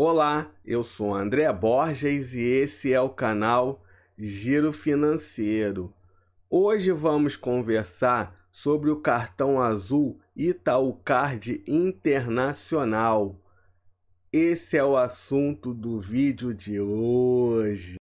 [0.00, 3.82] Olá, eu sou André Borges e esse é o canal
[4.16, 5.92] Giro Financeiro.
[6.48, 13.42] Hoje vamos conversar sobre o cartão azul Itaú Card Internacional.
[14.32, 17.96] Esse é o assunto do vídeo de hoje.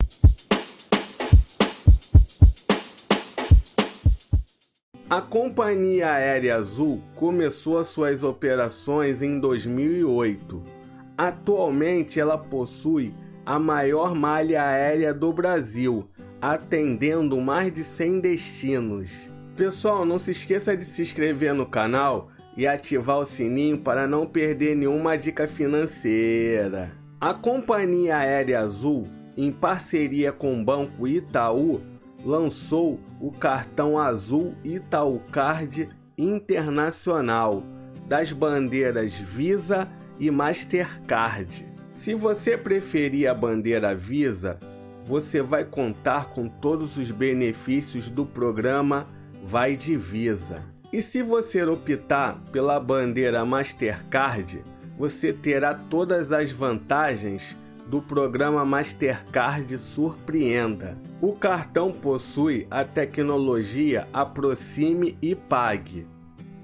[5.10, 10.85] A Companhia Aérea Azul começou suas operações em 2008
[11.18, 13.14] Atualmente ela possui
[13.46, 16.06] a maior malha aérea do Brasil,
[16.42, 19.12] atendendo mais de 100 destinos.
[19.56, 24.26] Pessoal, não se esqueça de se inscrever no canal e ativar o sininho para não
[24.26, 26.92] perder nenhuma dica financeira.
[27.22, 31.82] A Companhia Aérea Azul, em parceria com o Banco Itaú,
[32.26, 35.88] lançou o cartão azul Itaú Card
[36.18, 37.64] Internacional
[38.08, 39.88] das bandeiras Visa
[40.20, 41.66] e Mastercard.
[41.92, 44.60] Se você preferir a bandeira Visa,
[45.06, 49.08] você vai contar com todos os benefícios do programa
[49.44, 50.64] Vai de Visa.
[50.92, 54.64] E se você optar pela bandeira Mastercard,
[54.98, 60.98] você terá todas as vantagens do programa Mastercard Surpreenda.
[61.22, 66.08] O cartão possui a tecnologia Aproxime e Pague.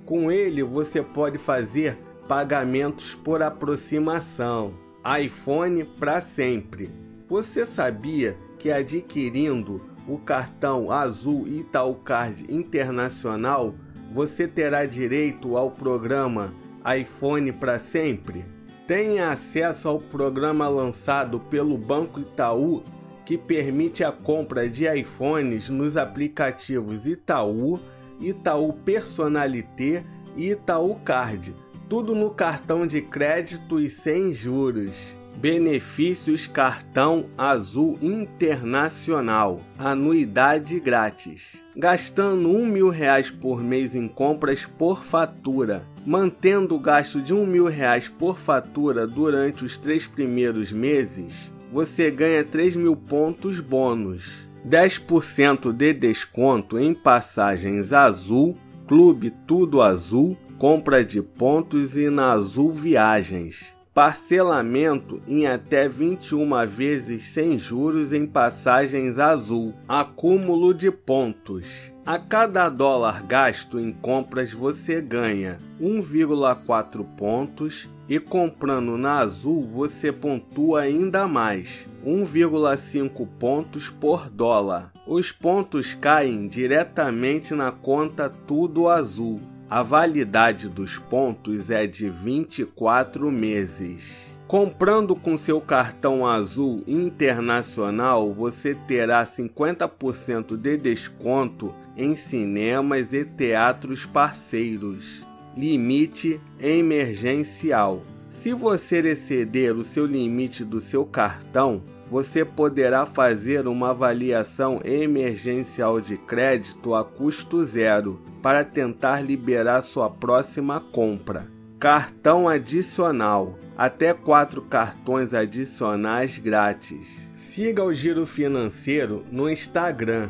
[0.05, 1.97] Com ele você pode fazer
[2.31, 4.73] pagamentos por aproximação.
[5.21, 6.89] iPhone para sempre.
[7.27, 13.75] Você sabia que adquirindo o cartão azul Itaú Card Internacional,
[14.13, 16.53] você terá direito ao programa
[16.97, 18.45] iPhone para sempre?
[18.87, 22.81] Tenha acesso ao programa lançado pelo Banco Itaú
[23.25, 27.77] que permite a compra de iPhones nos aplicativos Itaú,
[28.21, 30.05] Itaú Personalité
[30.37, 31.53] e Itaú Card
[31.91, 35.13] tudo no cartão de crédito e sem juros.
[35.35, 39.59] Benefícios Cartão Azul Internacional.
[39.77, 41.57] Anuidade grátis.
[41.75, 45.83] Gastando um mil reais por mês em compras por fatura.
[46.05, 52.09] Mantendo o gasto de um mil reais por fatura durante os três primeiros meses, você
[52.09, 54.31] ganha 3 mil pontos bônus.
[54.65, 58.55] 10% de desconto em passagens azul,
[58.87, 63.73] Clube Tudo Azul compra de pontos e na Azul Viagens.
[63.95, 69.73] Parcelamento em até 21 vezes sem juros em passagens azul.
[69.87, 71.91] Acúmulo de pontos.
[72.05, 80.11] A cada dólar gasto em compras você ganha 1,4 pontos e comprando na Azul você
[80.11, 84.91] pontua ainda mais 1,5 pontos por dólar.
[85.07, 89.41] Os pontos caem diretamente na conta Tudo Azul.
[89.71, 94.27] A validade dos pontos é de 24 meses.
[94.45, 104.05] Comprando com seu cartão azul internacional, você terá 50% de desconto em cinemas e teatros
[104.05, 105.23] parceiros.
[105.55, 108.03] Limite emergencial.
[108.29, 111.81] Se você exceder o seu limite do seu cartão,
[112.11, 120.09] você poderá fazer uma avaliação emergencial de crédito a custo zero para tentar liberar sua
[120.09, 121.47] próxima compra.
[121.79, 127.07] Cartão adicional: até quatro cartões adicionais grátis.
[127.31, 130.27] Siga o Giro Financeiro no Instagram,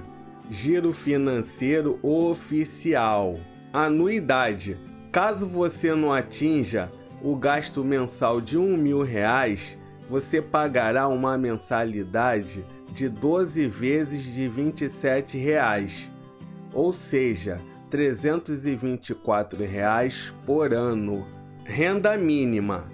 [0.51, 3.33] Giro Financeiro Oficial.
[3.73, 4.77] Anuidade:
[5.11, 6.91] caso você não atinja
[7.23, 14.47] o gasto mensal de um mil reais, você pagará uma mensalidade de 12 vezes de
[14.47, 16.11] 27 reais,
[16.73, 21.25] ou seja, 324 reais por ano.
[21.63, 22.85] Renda mínima.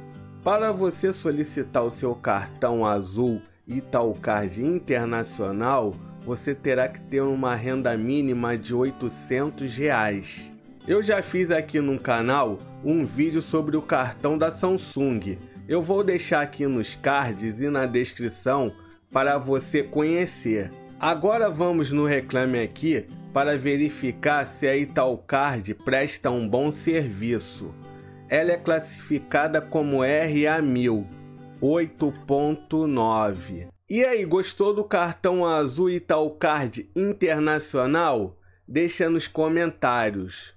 [0.44, 5.96] Para você solicitar o seu cartão azul Itaúcard Internacional,
[6.26, 10.52] você terá que ter uma renda mínima de 800 reais.
[10.88, 15.38] Eu já fiz aqui no canal um vídeo sobre o cartão da Samsung
[15.68, 18.72] eu vou deixar aqui nos cards e na descrição
[19.12, 20.72] para você conhecer.
[21.00, 27.74] Agora vamos no Reclame Aqui para verificar se a Italcard presta um bom serviço.
[28.30, 31.18] Ela é classificada como RA1000
[31.62, 33.68] 8.9.
[33.90, 38.38] E aí, gostou do cartão azul Italcard Internacional?
[38.68, 40.57] Deixa nos comentários.